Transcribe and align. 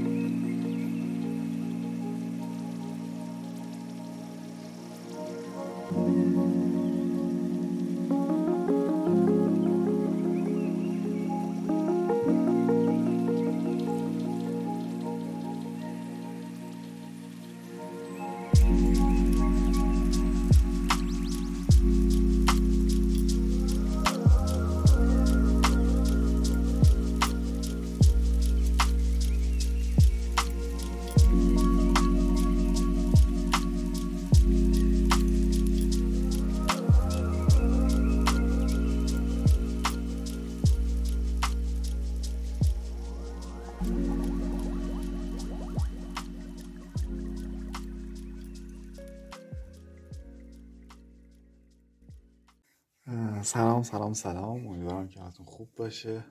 سلام 53.83 54.13
سلام 54.13 54.13
سلام. 54.13 54.67
امیدوارم 54.67 55.09
که 55.09 55.21
حالتون 55.21 55.47
خوب 55.47 55.75
باشه. 55.75 56.25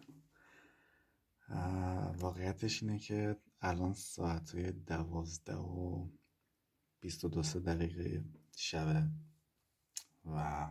واقعیتش 2.17 2.83
اینه 2.83 2.99
که 2.99 3.37
الان 3.61 3.93
ساعت 3.93 4.55
دوازده 4.87 5.55
و 5.55 6.07
بیست 6.99 7.25
و 7.25 7.29
دو 7.29 7.41
دقیقه 7.41 8.23
شبه 8.55 9.07
و 10.25 10.67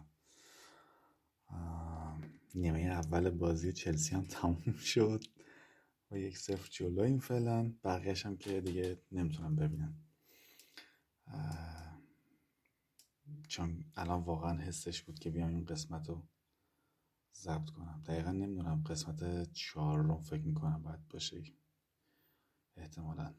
نیمه 2.54 2.78
اول 2.80 3.30
بازی 3.30 3.72
چلسی 3.72 4.14
هم 4.14 4.24
تموم 4.40 4.76
شد 4.76 5.24
و 6.10 6.18
یک 6.18 6.38
صفر 6.38 6.68
جلو 6.70 7.00
این 7.02 7.20
فعلا. 7.20 7.72
بقیهش 7.84 8.26
هم 8.26 8.36
که 8.36 8.60
دیگه 8.60 9.02
نمی‌تونم 9.12 9.56
ببینم. 9.56 9.94
چون 13.48 13.84
الان 13.94 14.22
واقعا 14.22 14.58
حسش 14.58 15.02
بود 15.02 15.18
که 15.18 15.30
بیام 15.30 15.54
این 15.54 15.64
قسمت 15.64 16.08
رو 16.08 16.22
ضبط 17.46 17.70
کنم. 17.70 18.02
دقیقا 18.06 18.30
نمی‌دونم 18.30 18.82
قسمت 18.86 19.52
چهارم 19.52 20.22
فکر 20.22 20.42
می‌کنم 20.42 20.82
باید 20.82 21.08
باشه. 21.08 21.42
احتمالا. 22.76 23.34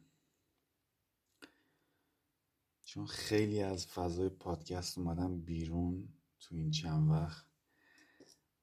چون 2.84 3.06
خیلی 3.06 3.62
از 3.62 3.88
فضای 3.88 4.30
پادکست 4.30 4.98
اومدم 4.98 5.42
بیرون 5.42 6.10
تو 6.40 6.56
این 6.56 6.72
چند 6.72 7.10
وقت 7.10 7.46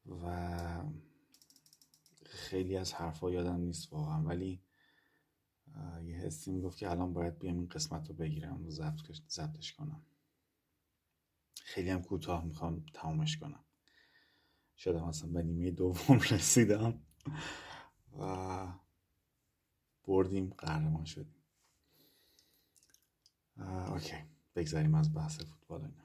و 0.07 0.85
خیلی 2.27 2.77
از 2.77 2.93
حرفا 2.93 3.31
یادم 3.31 3.61
نیست 3.61 3.93
واقعا. 3.93 4.23
ولی 4.23 4.63
یه 6.05 6.17
حسی 6.17 6.53
می‌گفت 6.53 6.79
که 6.79 6.91
الان 6.91 7.13
باید 7.13 7.39
بیام 7.39 7.57
این 7.57 7.69
قسمت 7.69 8.09
رو 8.09 8.15
بگیرم 8.15 8.67
و 8.67 8.71
ضبطش 9.29 9.73
کنم. 9.73 10.03
خیلی 11.55 11.91
هم 11.91 12.03
کوتاه 12.03 12.45
می‌خوام 12.45 12.85
تمامش 12.95 13.39
کنم. 13.39 13.65
شدم 14.77 15.05
اصلا 15.05 15.31
به 15.31 15.43
نیمه 15.43 15.71
دوم 15.71 16.19
رسیدم 16.31 17.03
و 18.19 18.67
بردیم 20.05 20.55
قهرمان 20.59 21.05
شدیم. 21.05 21.45
اوکی 23.89 24.17
بگذاریم 24.55 24.95
از 24.95 25.15
بحث 25.15 25.41
فوتبال 25.41 25.85
اینا. 25.85 26.05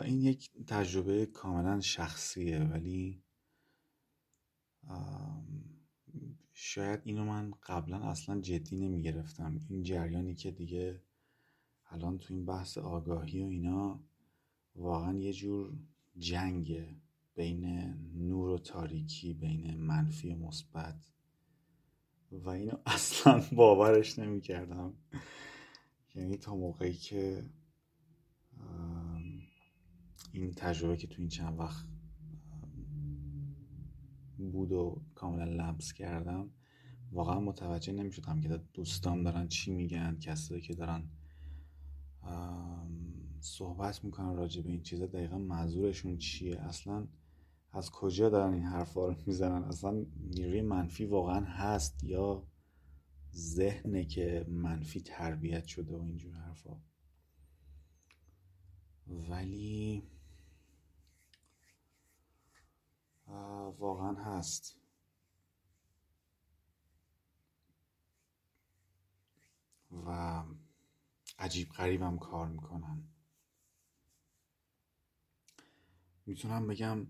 این 0.00 0.20
یک 0.20 0.50
تجربه 0.66 1.26
کاملا 1.26 1.80
شخصیه 1.80 2.58
ولی 2.58 3.22
شاید 6.52 7.00
اینو 7.04 7.24
من 7.24 7.50
قبلا 7.62 7.96
اصلا 7.96 8.40
جدی 8.40 8.76
نمی 8.76 9.02
گرفتم 9.02 9.60
این 9.68 9.82
جریانی 9.82 10.34
که 10.34 10.50
دیگه 10.50 11.02
الان 11.86 12.18
تو 12.18 12.34
این 12.34 12.46
بحث 12.46 12.78
آگاهی 12.78 13.42
و 13.42 13.46
اینا 13.46 14.00
واقعا 14.80 15.18
یه 15.18 15.32
جور 15.32 15.72
جنگ 16.18 16.96
بین 17.34 17.64
نور 18.14 18.48
و 18.48 18.58
تاریکی 18.58 19.34
بین 19.34 19.76
منفی 19.76 20.30
و 20.32 20.36
مثبت. 20.36 21.06
و 22.32 22.48
اینو 22.48 22.72
اصلا 22.86 23.42
باورش 23.52 24.18
نمی 24.18 24.40
کردم 24.40 24.94
یعنی 26.14 26.36
تا 26.36 26.56
موقعی 26.56 26.92
که 26.92 27.50
این 30.32 30.52
تجربه 30.52 30.96
که 30.96 31.06
تو 31.06 31.16
این 31.18 31.28
چند 31.28 31.58
وقت 31.58 31.86
بود 34.38 34.72
و 34.72 35.02
کاملا 35.14 35.44
لمس 35.44 35.92
کردم 35.92 36.50
واقعا 37.12 37.40
متوجه 37.40 37.92
نمی 37.92 38.12
شدم 38.12 38.40
که 38.40 38.60
دوستان 38.74 39.22
دارن 39.22 39.48
چی 39.48 39.70
میگن 39.70 40.18
کسایی 40.18 40.60
که 40.60 40.74
دارن 40.74 41.08
صحبت 43.40 44.04
می‌کنن 44.04 44.36
راجع 44.36 44.62
به 44.62 44.70
این 44.70 44.82
چیزا 44.82 45.06
دقیقا 45.06 45.38
منظورشون 45.38 46.18
چیه؟ 46.18 46.60
اصلا 46.60 47.08
از 47.72 47.90
کجا 47.90 48.28
دارن 48.28 48.54
این 48.54 48.62
حرفا 48.62 49.06
رو 49.06 49.14
می‌زنن؟ 49.26 49.64
اصلا 49.64 50.06
نیروی 50.16 50.62
منفی 50.62 51.04
واقعا 51.04 51.44
هست 51.44 52.04
یا 52.04 52.46
ذهنه 53.34 54.04
که 54.04 54.46
منفی 54.48 55.00
تربیت 55.00 55.66
شده 55.66 55.96
و 55.96 56.00
اینجور 56.02 56.34
حرفا؟ 56.34 56.80
ولی 59.06 60.02
واقعا 63.78 64.14
هست. 64.14 64.76
و 70.06 70.42
عجیب 71.38 71.68
غریبم 71.68 72.18
کار 72.18 72.48
می‌کنن. 72.48 73.09
می‌تونم 76.30 76.66
بگم 76.66 77.06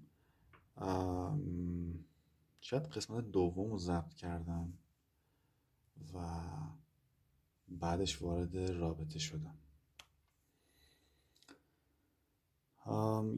شاید 2.60 2.82
قسمت 2.82 3.30
دوم 3.30 3.70
رو 3.70 3.78
ضبط 3.78 4.14
کردم 4.14 4.72
و 6.14 6.40
بعدش 7.68 8.22
وارد 8.22 8.56
رابطه 8.56 9.18
شدم. 9.18 9.58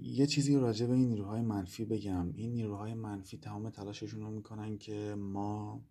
یه 0.02 0.26
چیزی 0.26 0.56
راجع 0.56 0.86
به 0.86 0.92
این 0.92 1.08
نیروهای 1.08 1.40
منفی 1.40 1.84
بگم. 1.84 2.32
این 2.34 2.52
نیروهای 2.52 2.94
منفی 2.94 3.38
تمام 3.38 3.70
تلاششون 3.70 4.20
رو 4.20 4.30
می‌کنن 4.30 4.78
که 4.78 5.14
ما 5.18 5.84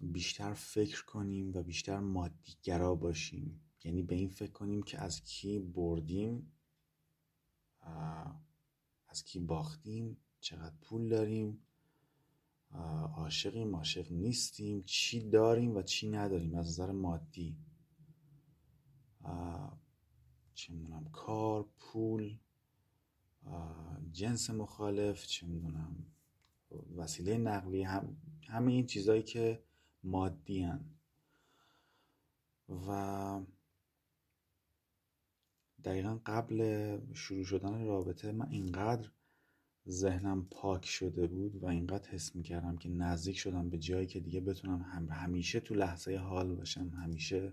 بیشتر 0.00 0.52
فکر 0.52 1.04
کنیم 1.04 1.52
و 1.54 1.62
بیشتر 1.62 1.98
مادیگرا 2.00 2.94
باشیم. 2.94 3.60
یعنی 3.84 4.02
به 4.02 4.14
این 4.14 4.28
فکر 4.28 4.52
کنیم 4.52 4.82
که 4.82 4.98
از 4.98 5.24
کی 5.24 5.58
بردیم. 5.58 6.52
از 9.12 9.24
کی 9.24 9.40
باختیم 9.40 10.16
چقدر 10.40 10.74
پول 10.80 11.08
داریم 11.08 11.58
عاشقیم 13.16 13.76
عاشق 13.76 14.12
نیستیم 14.12 14.82
چی 14.82 15.30
داریم 15.30 15.76
و 15.76 15.82
چی 15.82 16.08
نداریم 16.08 16.54
از 16.54 16.66
نظر 16.66 16.92
مادی 16.92 17.56
چه 20.54 20.72
می‌دونم 20.72 21.04
کار 21.04 21.68
پول 21.78 22.38
جنس 24.12 24.50
مخالف 24.50 25.26
چه 25.26 25.46
می‌دونم 25.46 26.06
وسیله 26.96 27.38
نقلی 27.38 27.82
هم 27.82 28.16
همه 28.48 28.72
این 28.72 28.86
چیزهایی 28.86 29.22
که 29.22 29.62
مادی 30.04 30.62
هن. 30.62 30.84
و 32.68 33.40
دقیقا 35.84 36.18
قبل 36.26 36.98
شروع 37.14 37.44
شدن 37.44 37.84
رابطه 37.84 38.32
من 38.32 38.48
اینقدر 38.50 39.10
ذهنم 39.88 40.46
پاک 40.50 40.86
شده 40.86 41.26
بود 41.26 41.56
و 41.56 41.66
اینقدر 41.66 42.10
حس 42.10 42.36
می‌کردم 42.36 42.76
که 42.76 42.88
نزدیک 42.88 43.38
شدم 43.38 43.70
به 43.70 43.78
جایی 43.78 44.06
که 44.06 44.20
دیگه 44.20 44.40
بتونم 44.40 44.82
هم 44.82 45.08
همیشه 45.08 45.60
تو 45.60 45.74
لحظه 45.74 46.16
حال 46.16 46.54
باشم 46.54 46.88
همیشه 46.88 47.52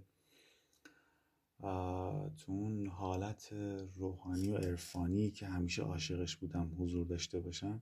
تو 2.37 2.45
اون 2.47 2.87
حالت 2.87 3.53
روحانی 3.95 4.49
و 4.49 4.57
عرفانی 4.57 5.31
که 5.31 5.47
همیشه 5.47 5.81
عاشقش 5.81 6.35
بودم 6.35 6.75
حضور 6.79 7.05
داشته 7.05 7.39
باشم 7.39 7.81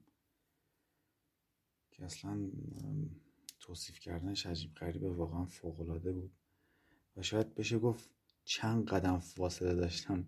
که 1.91 2.05
اصلا 2.05 2.49
توصیف 3.59 3.99
کردنش 3.99 4.45
عجیب 4.45 4.75
غریبه 4.75 5.09
واقعا 5.09 5.45
فوقالعاده 5.45 6.11
بود. 6.11 6.31
و 7.17 7.21
شاید 7.21 7.55
بشه 7.55 7.79
گفت 7.79 8.09
چند 8.47 8.87
قدم 8.89 9.19
فاصله 9.19 9.75
داشتم 9.75 10.27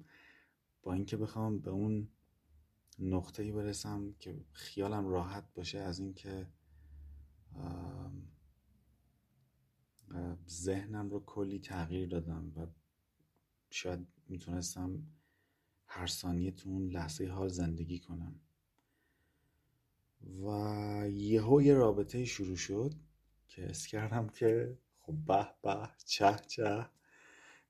با 0.83 0.93
اینکه 0.93 1.17
بخوام 1.17 1.59
به 1.59 1.71
اون 1.71 2.07
نقطه 2.99 3.43
ای 3.43 3.51
برسم 3.51 4.13
که 4.19 4.45
خیالم 4.51 5.07
راحت 5.07 5.53
باشه 5.53 5.79
از 5.79 5.99
اینکه 5.99 6.47
ذهنم 10.49 11.09
رو 11.09 11.19
کلی 11.25 11.59
تغییر 11.59 12.09
دادم 12.09 12.53
و 12.55 12.67
شاید 13.69 14.07
می‌تونستم 14.27 15.03
هر 15.85 16.07
ثانیه 16.07 16.51
تو 16.51 16.69
اون 16.69 16.89
لحظه 16.89 17.27
حال 17.27 17.47
زندگی 17.47 17.99
کنم. 17.99 18.39
و 20.21 20.49
یهو 21.09 21.61
یه 21.61 21.73
رابطه 21.73 22.25
شروع 22.25 22.55
شد 22.55 22.93
که 23.47 23.69
حس 23.69 23.87
کردم 23.87 24.29
که 24.29 24.77
خب 24.99 25.13
به 25.13 25.47
به 25.63 25.89
چه 26.05 26.35
چه. 26.47 26.98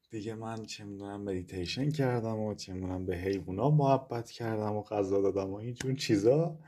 دیگه 0.10 0.36
من 0.36 0.66
چه 0.66 0.84
می‌دونم 0.84 1.22
مدیتیشن 1.22 1.92
کردم 1.92 2.40
و 2.40 2.54
چه 2.56 2.74
می‌دونم 2.74 3.06
به 3.06 3.18
حیوونا 3.18 3.70
محبت 3.70 4.32
کردم 4.32 4.76
و 4.76 4.84
غذا 4.84 5.22
دادم 5.22 5.50
و 5.50 5.56
اینجور 5.56 5.96
چیزا. 5.96 6.60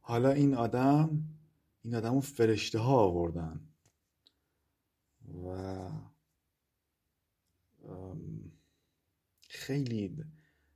حالا 0.00 0.30
این 0.30 0.54
آدم 0.54 1.28
این 1.82 1.94
آدم 1.94 2.14
رو 2.14 2.20
فرشته 2.20 2.78
ها 2.78 2.96
آوردن. 2.96 3.68
و 5.46 5.90
خیلی 9.48 10.24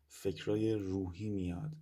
فکرای 0.08 0.74
روحی 0.74 1.30
میاد 1.30 1.72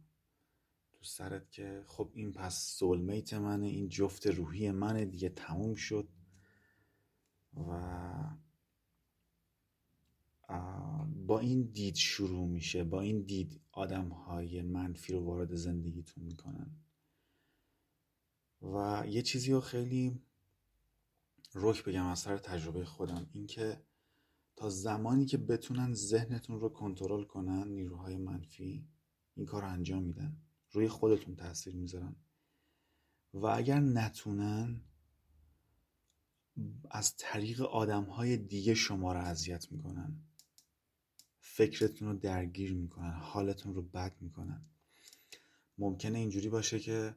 تو 0.92 1.04
سرت 1.04 1.50
که 1.50 1.82
خب 1.86 2.10
این 2.14 2.32
پس 2.32 2.58
سولمیت 2.58 3.34
منه 3.34 3.66
این 3.66 3.88
جفت 3.88 4.26
روحی 4.26 4.70
منه 4.70 5.04
دیگه 5.04 5.28
تموم 5.28 5.74
شد. 5.74 6.08
و 7.68 8.45
با 11.26 11.38
این 11.38 11.62
دید 11.62 11.94
شروع 11.94 12.48
میشه 12.48 12.84
با 12.84 13.00
این 13.00 13.22
دید 13.22 13.60
آدم 13.72 14.08
های 14.08 14.62
منفی 14.62 15.12
رو 15.12 15.24
وارد 15.24 15.54
زندگیتون 15.54 16.24
می‌کنن. 16.24 16.70
و 18.62 19.04
یه 19.08 19.22
چیزی 19.22 19.52
رو 19.52 19.60
خیلی 19.60 20.20
رک 21.54 21.84
بگم 21.84 22.06
از 22.06 22.18
سر 22.18 22.38
تجربه 22.38 22.84
خودم 22.84 23.26
اینکه 23.32 23.82
تا 24.56 24.70
زمانی 24.70 25.26
که 25.26 25.38
بتونن 25.38 25.94
ذهنتون 25.94 26.60
رو 26.60 26.68
کنترل 26.68 27.24
کنن 27.24 27.68
نیروهای 27.68 28.16
منفی 28.16 28.88
این 29.34 29.46
کار 29.46 29.64
انجام 29.64 30.02
میدن. 30.02 30.36
روی 30.70 30.88
خودتون 30.88 31.36
تاثیر 31.36 31.76
می‌ذارن. 31.76 32.16
و 33.34 33.46
اگر 33.46 33.80
نتونن 33.80 34.80
از 36.90 37.16
طریق 37.16 37.60
آدم 37.60 38.04
های 38.04 38.36
دیگه 38.36 38.74
شما 38.74 39.12
رو 39.12 39.20
اذیت 39.20 39.72
می‌کنن. 39.72 40.25
فکرتون 41.54 42.08
رو 42.08 42.14
درگیر 42.14 42.74
می‌کنن 42.74 43.12
حالتون 43.12 43.74
رو 43.74 43.82
بد 43.82 44.16
می‌کنن. 44.20 44.66
ممکنه 45.78 46.18
اینجوری 46.18 46.48
باشه 46.48 46.78
که 46.78 47.16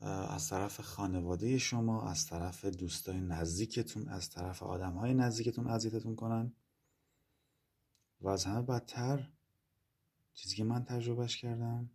از 0.00 0.48
طرف 0.48 0.80
خانواده 0.80 1.58
شما 1.58 2.02
از 2.10 2.26
طرف 2.26 2.64
دوستای 2.64 3.20
نزدیکتون 3.20 4.08
از 4.08 4.30
طرف 4.30 4.62
آدم 4.62 4.92
های 4.92 5.14
نزدیکتون 5.14 5.66
اذیتتون 5.66 6.16
کنن. 6.16 6.52
و 8.20 8.28
از 8.28 8.44
همه 8.44 8.62
بدتر 8.62 9.28
چیزی 10.34 10.56
که 10.56 10.64
من 10.64 10.84
تجربهش 10.84 11.36
کردم 11.36 11.90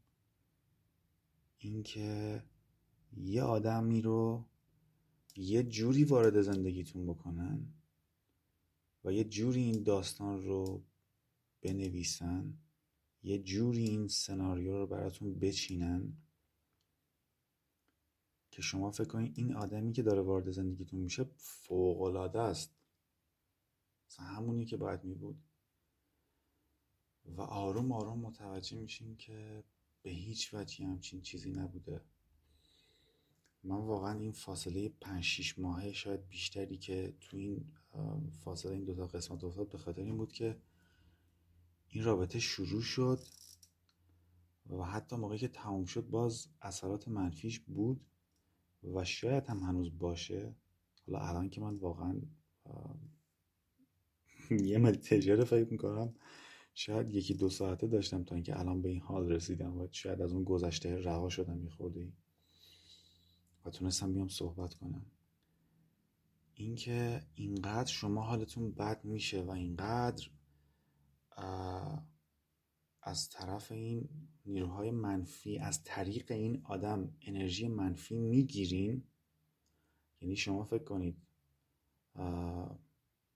اینکه 1.57 2.44
یه 3.17 3.44
آدمی 3.44 4.01
رو 4.01 4.45
یه 5.35 5.63
جوری 5.63 6.03
وارد 6.03 6.41
زندگیتون 6.41 7.06
بکنن 7.06 7.73
و 9.03 9.12
یه 9.12 9.23
جوری 9.23 9.62
این 9.62 9.83
داستان 9.83 10.44
رو 10.44 10.83
بنویسن 11.65 12.57
یه 13.23 13.39
جوری 13.39 13.83
این 13.83 14.07
سناریو 14.07 14.77
رو 14.77 14.88
براتون 14.88 15.39
بچینن 15.39 16.17
که 18.51 18.62
شما 18.62 18.91
فکر 18.91 19.07
کنید 19.07 19.33
این 19.35 19.56
آدمی 19.56 19.94
که 19.94 20.03
داره 20.03 20.21
وارد 20.21 20.51
زندگیتون 20.51 21.00
میشه 21.00 21.23
فوق 21.38 22.01
است. 22.35 22.75
همونی 24.19 24.65
که 24.65 24.77
باید 24.77 25.03
می 25.03 25.15
بود 25.15 25.44
و 27.25 27.41
آروم 27.41 27.91
آروم 27.91 28.19
متوجه 28.19 28.77
میشین 28.77 29.17
که 29.17 29.63
به 30.01 30.09
هیچ 30.09 30.53
وجهی 30.53 30.85
همچین 30.85 31.21
چیزی 31.21 31.51
نبوده. 31.51 32.01
من 33.63 33.75
واقعا 33.75 34.19
این 34.19 34.31
فاصله 34.31 34.89
5 34.89 35.23
6 35.23 35.59
ماهه 35.59 35.91
شاید 35.91 36.27
بیشتری 36.27 36.77
که 36.77 37.13
تو 37.21 37.38
این 37.38 37.71
فاصله 38.44 38.71
این 38.71 38.83
دوتا 38.83 39.07
قسمت 39.07 39.44
افتاد 39.44 39.69
به 39.69 39.77
خاطر 39.77 40.01
این 40.01 40.17
بود 40.17 40.33
که 40.33 40.57
این 41.95 42.03
رابطه 42.03 42.39
شروع 42.39 42.81
شد 42.81 43.19
و 44.69 44.83
حتی 44.83 45.15
موقعی 45.15 45.39
که 45.39 45.47
تموم 45.47 45.86
شد 45.86 46.09
باز 46.09 46.47
اثرات 46.62 47.07
منفیش 47.07 47.59
بود 47.59 48.06
و 48.94 49.03
شاید 49.03 49.47
هم 49.47 49.59
هنوز 49.59 49.97
باشه. 49.97 50.56
حالا 51.07 51.19
الان 51.19 51.50
که 51.50 51.62
من 51.62 51.75
واقعا 51.75 52.21
یه 54.51 54.77
مدیتیشن 54.77 55.44
فکر 55.44 55.71
می‌کنم 55.71 56.15
شاید 56.74 57.09
یکی 57.09 57.33
دو 57.33 57.50
ساعته 57.50 57.88
داشتم 57.88 58.24
تا 58.24 58.36
اینکه 58.36 58.59
الان 58.59 58.81
به 58.81 58.89
این 58.89 59.01
حال 59.01 59.31
رسیدم 59.31 59.77
و 59.77 59.88
شاید 59.91 60.21
از 60.21 60.33
اون 60.33 60.44
گذشته 60.44 60.95
رها 60.95 61.30
شدم 61.30 61.63
یه 61.63 61.69
خورده 61.69 62.13
و 63.65 63.69
تونستم 63.69 64.13
بیام 64.13 64.27
صحبت 64.27 64.74
کنم. 64.74 65.06
اینکه 66.53 67.25
اینقدر 67.36 67.91
شما 67.91 68.21
حالتون 68.21 68.71
بد 68.71 69.06
میشه 69.06 69.41
و 69.41 69.51
اینقدر 69.51 70.30
از 73.01 73.29
طرف 73.29 73.71
این 73.71 74.09
نیروهای 74.45 74.91
منفی 74.91 75.57
از 75.57 75.83
طریق 75.83 76.31
این 76.31 76.61
آدم 76.63 77.15
انرژی 77.21 77.67
منفی 77.67 78.17
می‌گیرین. 78.17 79.03
یعنی 80.21 80.35
شما 80.35 80.63
فکر 80.63 80.83
کنید 80.83 81.17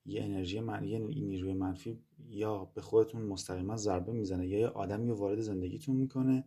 یه 0.05 0.23
انرژی 0.23 0.59
من 0.59 0.83
یه 0.83 0.99
نیروی 0.99 1.53
منفی 1.53 2.03
یا 2.27 2.65
به 2.65 2.81
خودتون 2.81 3.21
مستقیما 3.21 3.77
ضربه 3.77 4.11
می‌زنه 4.11 4.47
یا 4.47 4.59
یه 4.59 4.67
آدمی 4.67 5.09
رو 5.09 5.15
وارد 5.15 5.41
زندگیتون 5.41 5.95
می‌کنه. 5.95 6.43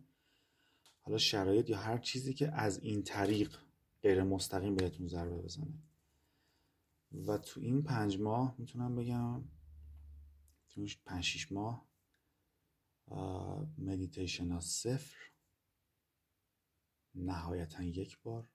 حالا 1.01 1.17
شرایط 1.17 1.69
یا 1.69 1.77
هر 1.77 1.97
چیزی 1.97 2.33
که 2.33 2.51
از 2.51 2.79
این 2.79 3.03
طریق 3.03 3.57
غیر 4.01 4.23
مستقیم 4.23 4.75
بهتون 4.75 5.07
ضربه 5.07 5.41
بزنه. 5.41 5.73
و 7.27 7.37
تو 7.37 7.59
این 7.59 7.83
پنج 7.83 8.19
ماه 8.19 8.55
می‌تونم 8.57 8.95
بگم 8.95 9.43
پنج 11.05 11.23
شیش 11.23 11.51
ماه. 11.51 11.89
مدیتیشن 13.77 14.51
ها 14.51 14.59
صفر. 14.59 15.17
نهایتا 17.15 17.83
یک 17.83 18.21
بار. 18.21 18.49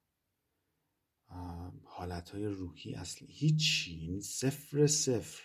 حالت 1.84 2.30
های 2.30 2.46
روحی 2.46 2.94
اصلی 2.94 3.32
هیچی 3.32 3.94
یعنی 3.94 4.20
صفر 4.20 4.86
صفر. 4.86 5.42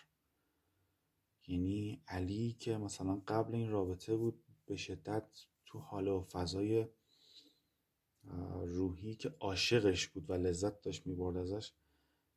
یعنی 1.48 2.04
علی 2.08 2.54
که 2.54 2.78
مثلا 2.78 3.16
قبل 3.28 3.56
این 3.56 3.70
رابطه 3.70 4.16
بود 4.16 4.44
به 4.66 4.76
شدت 4.76 5.46
تو 5.66 5.80
حال 5.80 6.08
و 6.08 6.24
فضای 6.24 6.88
روحی 8.66 9.16
که 9.16 9.30
عاشقش 9.40 10.08
بود 10.08 10.30
و 10.30 10.34
لذت 10.34 10.82
داشت 10.82 11.08
می‌برد 11.08 11.38
ازش 11.38 11.74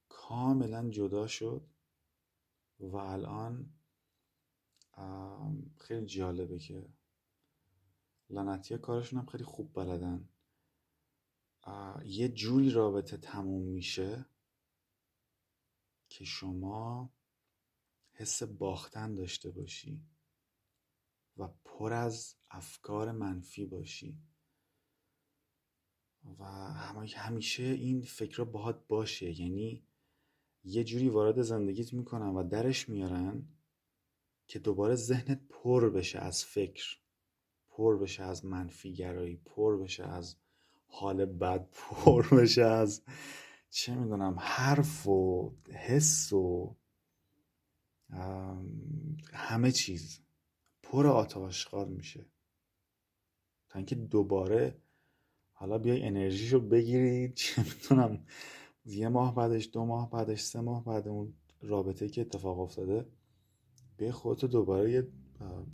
کاملا 0.09 0.91
جدا 0.91 1.27
شد. 1.27 1.71
و 2.79 2.97
الان 2.97 3.75
خیلی 5.79 6.07
جالبه 6.07 6.59
که 6.59 6.89
لعنتی 8.31 8.79
کارشون 8.79 9.19
هم 9.19 9.27
خیلی 9.27 9.45
خوب 9.45 9.73
بلدن. 9.73 10.29
یه 12.05 12.29
جوری 12.29 12.71
رابطه 12.71 13.17
تموم 13.17 13.63
میشه 13.63 14.27
که 16.09 16.25
شما 16.25 17.13
حس 18.13 18.43
باختن 18.43 19.15
داشته 19.15 19.51
باشی 19.51 20.03
و 21.37 21.49
پر 21.65 21.93
از 21.93 22.35
افکار 22.51 23.13
منفی 23.13 23.67
باشی. 23.67 24.19
و 26.39 26.45
همیشه 27.17 27.63
این 27.63 28.03
فکر 28.03 28.45
باهات 28.45 28.87
باشه. 28.87 29.41
یعنی 29.41 29.87
یه 30.65 30.85
جوری 30.85 31.09
وارد 31.09 31.43
زندگیت 31.43 31.93
می‌کنن 31.93 32.27
و 32.27 32.49
درش 32.49 32.89
میارن. 32.89 33.56
که 34.47 34.59
دوباره 34.59 34.95
ذهنت 34.95 35.41
پر 35.49 35.91
بشه 35.91 36.19
از 36.19 36.45
فکر 36.45 36.97
پر 37.69 37.99
بشه 37.99 38.23
از 38.23 38.45
منفی 38.45 38.93
گرایی 38.95 39.37
پر 39.37 39.77
بشه 39.77 40.05
از 40.05 40.37
حال 40.87 41.25
بد 41.25 41.69
پر 41.79 42.29
بشه 42.29 42.63
از 42.63 43.03
چه 43.71 43.95
می‌دونم 43.95 44.37
حرف 44.39 45.07
و 45.07 45.53
حس 45.71 46.33
و 46.33 46.77
همه 49.33 49.73
چیز. 49.73 50.21
پر 50.83 51.07
آتاشقال 51.07 51.89
میشه. 51.89 52.27
تا 53.69 53.79
اینکه 53.79 53.95
دوباره 53.95 54.83
حالا 55.53 55.79
بیای 55.79 56.03
انرژیشو 56.03 56.61
بگیری 56.61 57.33
چه 57.37 57.63
می‌دونم 57.63 58.27
یه 58.85 59.09
ماه 59.09 59.35
بعدش 59.35 59.69
دو 59.73 59.85
ماه 59.85 60.11
بعدش 60.11 60.41
سه 60.41 60.61
ماه 60.61 60.85
بعد 60.85 61.09
اون 61.09 61.35
رابطه 61.61 62.09
که 62.09 62.21
اتفاق 62.21 62.61
افتاده 62.61 63.07
به 63.97 64.13
خودتو 64.13 64.47
دوباره 64.47 64.93
یه 64.93 65.09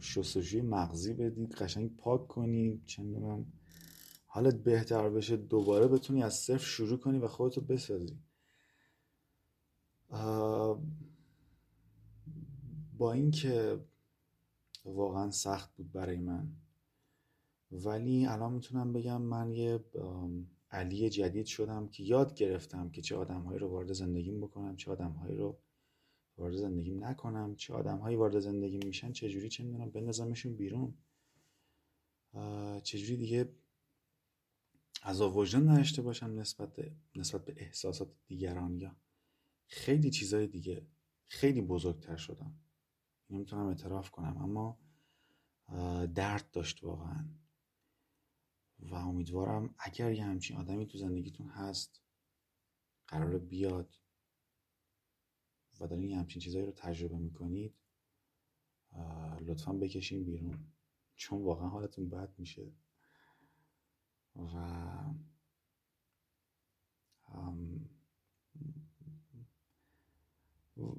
شستشوی 0.01 0.63
مغزی 0.63 1.15
بدید 1.15 1.55
قشنگ 1.55 1.97
پاک 1.97 2.29
کنی 2.29 2.83
چه 2.87 3.03
می‌دونم. 3.03 3.47
حالت 4.27 4.55
بهتر 4.55 5.11
بشه 5.11 5.37
دوباره 5.37 5.89
بتونی 5.89 6.23
از 6.23 6.35
صفر 6.35 6.65
شروع 6.65 6.99
کنی 6.99 7.19
و 7.19 7.29
خودتو 7.29 7.61
بسازی. 7.61 8.19
با 12.99 13.13
اینکه 13.13 13.81
واقعا 14.85 15.31
سخت 15.31 15.77
بود 15.77 15.93
برای 15.93 16.19
من. 16.19 16.49
ولی 17.73 18.27
الان 18.27 18.53
می‌تونم 18.53 18.93
بگم 18.93 19.23
من 19.23 19.53
یه 19.53 19.85
علی 20.71 21.11
جدید 21.11 21.47
شدم 21.47 21.89
که 21.89 22.03
یاد 22.03 22.35
گرفتم 22.35 22.91
که 22.91 23.03
چه 23.03 23.17
آدمهایی 23.17 23.59
رو 23.59 23.69
وارد 23.69 23.93
زندگیم 23.93 24.41
بکنم 24.41 24.77
چه 24.77 24.91
آدمهایی 24.91 25.37
رو 25.37 25.59
وارد 26.37 26.57
زندگیم 26.57 27.05
نکنم. 27.05 27.55
چه 27.57 27.75
آدمهایی 27.75 28.17
وارد 28.17 28.39
زندگیم 28.39 28.81
میشن 28.87 29.13
چه 29.13 29.29
جوری 29.29 29.49
چه 29.49 29.65
می‌دونم 29.65 29.91
بندازمشون 29.91 30.57
بیرون. 30.57 30.95
چجوری 32.83 33.17
دیگه 33.17 33.55
از 35.03 35.21
وجدان 35.21 35.69
نداشته 35.69 36.03
باشم 36.03 36.41
نسبت 36.41 36.93
نسبت 37.15 37.45
به 37.45 37.55
احساسات 37.57 38.13
دیگران. 38.27 38.81
یا 38.81 38.97
خیلی 39.67 40.11
چیزای 40.11 40.47
دیگه 40.47 40.87
خیلی 41.27 41.61
بزرگتر 41.61 42.17
شدم. 42.17 42.61
نمی‌تونم 43.31 43.67
اعتراف 43.67 44.11
کنم. 44.11 44.37
اما 44.37 44.79
درد 46.07 46.51
داشت 46.51 46.85
واقعا. 46.85 47.29
و 48.79 48.95
امیدوارم 48.95 49.75
اگر 49.79 50.13
یه 50.13 50.25
همچین 50.25 50.57
آدمی 50.57 50.87
تو 50.87 50.99
زندگیتون 50.99 51.49
هست 51.49 52.03
قرار 53.07 53.39
بیاد. 53.39 53.95
و 55.81 55.87
دارین 55.87 56.09
یه 56.09 56.19
همچین 56.19 56.43
چیزایی 56.43 56.67
رو 56.67 56.73
تجربه 56.73 57.19
می‌کنید 57.19 57.75
لطفا 59.41 59.73
بکشین 59.73 60.25
بیرون. 60.25 60.59
چون 61.17 61.43
واقعا 61.43 61.69
حالتون 61.69 62.09
بد 62.09 62.35
میشه. 62.39 62.73
و 64.37 64.45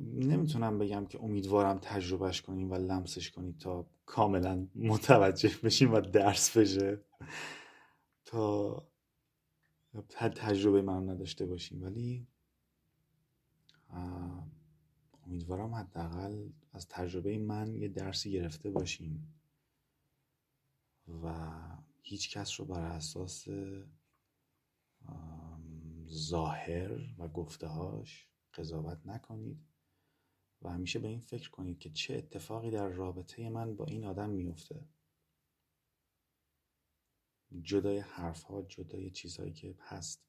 نمی‌تونم 0.01 0.80
بگم 0.80 1.06
که 1.06 1.20
امیدوارم 1.24 1.80
تجربهش 1.80 2.42
کنیم 2.42 2.72
و 2.72 2.75
لمسش 2.75 3.32
کنید 3.32 3.58
تا 3.58 3.88
کاملا 4.06 4.68
متوجه 4.75 5.58
بشیم 5.63 5.94
و 5.94 6.01
درس 6.01 6.58
بشه. 6.58 7.01
تا 8.25 8.88
تجربه 10.36 10.82
من 10.82 11.10
نداشته 11.10 11.46
باشیم 11.46 11.84
ولی 11.84 12.27
امیدوارم 15.27 15.74
حداقل 15.74 16.50
از 16.74 16.88
تجربه 16.88 17.38
من 17.38 17.75
یه 17.75 17.88
درسی 17.88 18.32
گرفته 18.32 18.70
باشیم 18.70 19.39
و 21.24 21.51
هیچ 22.01 22.38
کس 22.38 22.60
رو 22.60 22.65
بر 22.65 22.82
اساس 22.82 23.48
ظاهر 26.10 26.92
و 27.18 27.27
گفتهاش 27.27 28.27
قضاوت 28.53 29.00
نکنید 29.06 29.68
و 30.62 30.70
همیشه 30.70 31.00
به 31.00 31.08
این 31.08 31.20
فکر 31.20 31.50
کنید 31.50 31.80
که 31.80 31.89
چه 31.89 32.15
اتفاقی 32.15 32.72
در 32.72 32.88
رابطه 32.88 33.50
من 33.50 33.75
با 33.75 33.86
این 33.86 34.06
آدم 34.06 34.30
میفته 34.30 34.88
جدای 37.62 38.00
حرف 38.00 38.44
ها 38.44 38.62
جدای 38.62 39.10
چیزهایی 39.10 39.53
که 39.53 39.75
هست. 39.80 40.24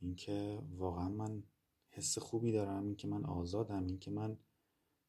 اینکه 0.00 0.62
واقعا 0.70 1.08
من 1.08 1.42
حس 1.90 2.18
خوبی 2.18 2.52
دارم 2.52 2.84
اینکه 2.84 3.08
من 3.08 3.24
آزادم 3.24 3.86
اینکه 3.86 4.10
من 4.10 4.38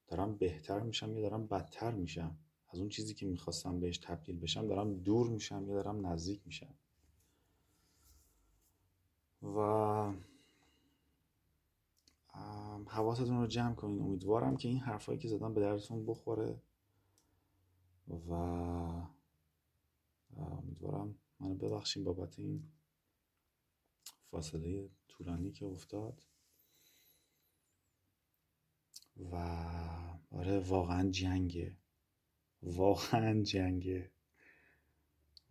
دارم 0.07 0.35
بهتر 0.37 0.79
میشم 0.79 1.13
یا 1.13 1.21
دارم 1.21 1.47
بدتر 1.47 1.91
میشم. 1.91 2.37
از 2.69 2.79
اون 2.79 2.89
چیزی 2.89 3.13
که 3.13 3.25
می‌خواستم 3.25 3.79
بهش 3.79 3.97
تبدیل 3.97 4.39
بشم 4.39 4.67
دارم 4.67 4.93
دور 4.93 5.29
میشم 5.29 5.67
یا 5.67 5.73
دارم 5.73 6.07
نزدیک 6.07 6.41
میشم. 6.45 6.73
و 9.43 10.13
حواستون 12.87 13.41
رو 13.41 13.47
جمع 13.47 13.75
کنین. 13.75 14.01
امیدوارم 14.01 14.57
که 14.57 14.67
این 14.67 14.79
حرفایی 14.79 15.19
که 15.19 15.27
زدم 15.27 15.53
به 15.53 15.61
دردتون 15.61 16.05
بخوره. 16.05 16.61
و 18.29 18.33
امیدوارم 20.37 21.15
منو 21.39 21.55
ببخشیم 21.55 22.03
بابت 22.03 22.39
این 22.39 22.63
فاصله 24.31 24.89
طولانی 25.07 25.51
که 25.51 25.65
افتاد. 25.65 26.21
و 29.31 29.35
آره 30.31 30.59
واقعا 30.59 31.09
جنگه. 31.09 31.77
واقعا 32.63 33.43
جنگه. 33.43 34.11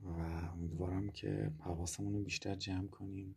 و 0.00 0.08
امیدوارم 0.08 1.10
که 1.10 1.52
حواسمون 1.58 2.12
رو 2.12 2.22
بیشتر 2.22 2.54
جمع 2.54 2.88
کنیم. 2.88 3.36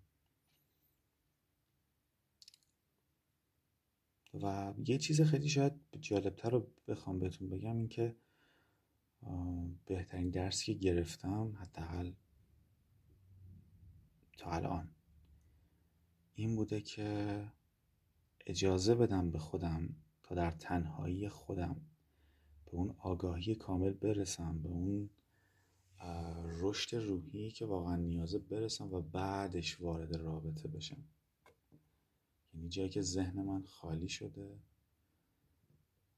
و 4.33 4.73
یه 4.85 4.97
چیز 4.97 5.21
خیلی 5.21 5.49
شاید 5.49 5.73
جالبتر 6.01 6.49
رو 6.49 6.67
بخوام 6.87 7.19
بهتون 7.19 7.49
بگم 7.49 7.77
این 7.77 7.87
که 7.87 8.15
بهترین 9.85 10.29
درسی 10.29 10.65
که 10.65 10.73
گرفتم 10.73 11.57
حداقل 11.61 12.11
تا 14.37 14.51
الان 14.51 14.89
این 16.35 16.55
بوده 16.55 16.81
که 16.81 17.51
اجازه 18.45 18.95
بدم 18.95 19.31
به 19.31 19.39
خودم 19.39 19.95
تا 20.23 20.35
در 20.35 20.51
تنهایی 20.51 21.29
خودم 21.29 21.81
به 22.65 22.71
اون 22.71 22.95
آگاهی 22.97 23.55
کامل 23.55 23.93
برسم 23.93 24.61
به 24.61 24.69
اون 24.69 25.09
رشد 26.59 26.95
روحی 26.95 27.51
که 27.51 27.65
واقعا 27.65 27.95
نیازه 27.95 28.39
برسم 28.39 28.93
و 28.93 29.01
بعدش 29.01 29.81
وارد 29.81 30.15
رابطه 30.15 30.67
بشم. 30.67 31.03
یعنی 32.53 32.69
جایی 32.69 32.89
که 32.89 33.01
ذهن 33.01 33.41
من 33.41 33.63
خالی 33.63 34.09
شده 34.09 34.59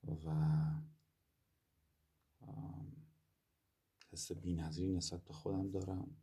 و 0.08 0.36
حس 4.12 4.32
نظری 4.46 4.94
نسبت 4.94 5.24
به 5.24 5.34
خودم 5.34 5.72
دارم 5.72 6.18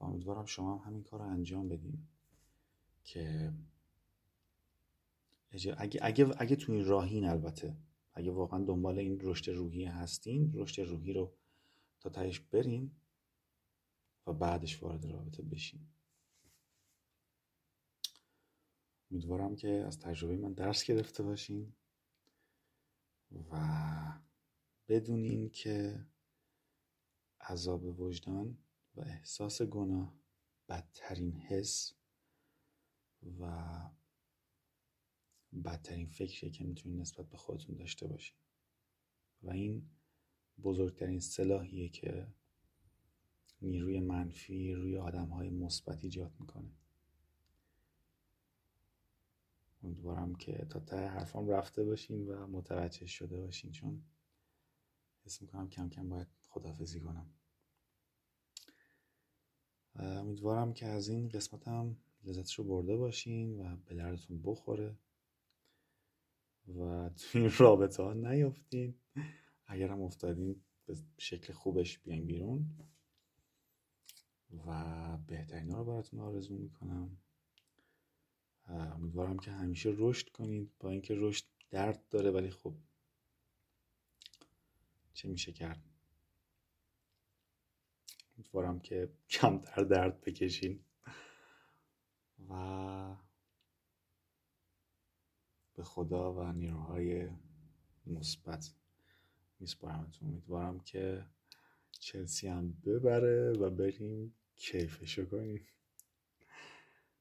و 0.00 0.04
امیدوارم 0.04 0.44
شما 0.44 0.78
هم 0.78 0.86
همین 0.86 1.02
کار 1.02 1.20
رو 1.20 1.26
انجام 1.26 1.68
بدین 1.68 2.06
که 3.04 3.52
اگه, 5.52 5.76
اگه, 6.00 6.30
اگه 6.38 6.56
تو 6.56 6.72
این 6.72 6.84
راهین 6.84 7.24
البته. 7.24 7.76
اگه 8.12 8.30
واقعا 8.30 8.64
دنبال 8.64 8.98
این 8.98 9.18
رشد 9.20 9.50
روحی 9.50 9.84
هستین 9.84 10.50
رشد 10.54 10.82
روحی 10.82 11.12
رو 11.12 11.32
تا 12.00 12.10
تهش 12.10 12.40
برین 12.40 12.90
و 14.26 14.32
بعدش 14.32 14.82
وارد 14.82 15.06
رابطه 15.06 15.42
بشین. 15.42 15.80
امیدوارم 19.10 19.56
که 19.56 19.68
از 19.68 19.98
تجربه 19.98 20.36
من 20.36 20.52
درس 20.52 20.84
گرفته 20.84 21.22
باشین 21.22 21.72
و 23.50 23.58
بدونین 24.88 25.50
که 25.50 26.06
عذاب 27.40 28.00
وجدان 28.00 28.58
و 28.94 29.00
احساس 29.00 29.62
گناه 29.62 30.14
بدترین 30.68 31.36
حس 31.36 31.94
و 33.40 33.70
بدترین 35.64 36.08
فکریه 36.08 36.52
که 36.52 36.64
می‌تونید 36.64 37.00
نسبت 37.00 37.26
به 37.26 37.36
خودتون 37.36 37.76
داشته 37.76 38.06
باشین 38.06 38.36
و 39.42 39.50
این 39.50 39.90
بزرگترین 40.62 41.20
سلاحیه 41.20 41.88
که 41.88 42.26
نیروی 43.62 44.00
منفی 44.00 44.72
روی 44.74 44.96
آدم 44.96 45.26
های 45.26 45.50
مثبت 45.50 46.04
ایجاد 46.04 46.32
می‌کنه. 46.40 46.70
امیدوارم 49.82 50.34
که 50.34 50.66
تا 50.70 50.80
ته 50.80 50.96
حرفام 50.96 51.48
رفته 51.48 51.84
باشین 51.84 52.28
و 52.28 52.46
متوجه 52.46 53.06
شده 53.06 53.40
باشین 53.40 53.72
چون 53.72 54.02
حس 55.24 55.42
می‌کنم 55.42 55.68
کم 55.68 55.88
کم 55.88 56.08
باید 56.08 56.28
خدافزی 56.48 57.00
کنم. 57.00 57.30
امیدوارم 59.96 60.72
که 60.72 60.86
از 60.86 61.08
این 61.08 61.28
قسمت 61.28 61.68
هم 61.68 61.96
لذتش 62.24 62.58
رو 62.58 62.64
برده 62.64 62.96
باشین 62.96 63.60
و 63.60 63.76
به 63.76 63.94
دردتون 63.94 64.42
بخوره. 64.42 64.96
و 66.68 67.08
تو 67.08 67.38
این 67.38 67.50
رابطه 67.58 68.02
ها 68.02 68.12
نیفتین. 68.12 68.94
اگر 69.66 69.88
هم 69.88 70.02
افتادین 70.02 70.62
به 70.86 70.96
شکل 71.18 71.52
خوبش 71.52 71.98
بیاین 71.98 72.26
بیرون. 72.26 72.66
و 74.66 75.16
بهترین 75.26 75.70
رو 75.70 75.84
براتون 75.84 76.20
آرزو 76.20 76.58
می‌کنم. 76.58 77.16
امیدوارم 78.68 79.38
که 79.38 79.50
همیشه 79.50 79.94
رشد 79.96 80.28
کنید. 80.28 80.72
با 80.80 80.90
اینکه 80.90 81.14
رشد 81.14 81.44
درد 81.70 82.08
داره 82.08 82.30
ولی 82.30 82.50
خب 82.50 82.74
چه 85.14 85.28
میشه 85.28 85.52
کرد؟ 85.52 85.82
امیدوارم 88.36 88.80
که 88.80 89.12
کمتر 89.28 89.82
درد 89.84 90.20
بکشین. 90.20 90.84
و 92.48 93.16
به 95.80 95.86
خدا 95.86 96.32
و 96.32 96.52
نیروهای 96.52 97.28
مثبت. 98.06 98.70
میسپارمتون 99.60 100.28
امیدوارم 100.28 100.80
که 100.80 101.26
چلسی 101.98 102.48
هم 102.48 102.72
ببره 102.72 103.52
و 103.52 103.70
بریم 103.70 104.34
کیفشو 104.56 105.26
کنیم. 105.26 105.66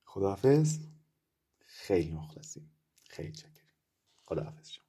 خداحافظ. 0.03 0.79
خیلی 1.65 2.11
مخلصیم. 2.11 2.71
خیلی 3.09 3.31
چکریم. 3.31 3.69
خداحافظ 4.25 4.69
شما. 4.69 4.88